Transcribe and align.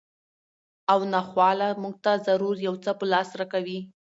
او 0.91 0.99
ناخواله 1.13 1.67
مونږ 1.81 1.95
ته 2.03 2.11
ضرور 2.27 2.55
یو 2.67 2.75
څه 2.83 2.91
په 2.99 3.05
لاس 3.11 3.29
راکوي 3.39 3.79